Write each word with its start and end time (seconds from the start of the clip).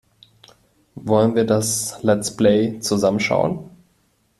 Wollen 0.95 1.35
wir 1.35 1.45
das 1.45 2.01
Let's 2.01 2.35
Play 2.35 2.79
zusammen 2.79 3.19
schauen? 3.19 3.69